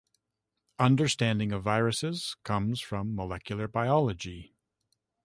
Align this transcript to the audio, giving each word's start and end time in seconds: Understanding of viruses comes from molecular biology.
Understanding 0.79 1.51
of 1.51 1.61
viruses 1.61 2.35
comes 2.43 2.81
from 2.81 3.13
molecular 3.15 3.67
biology. 3.67 4.55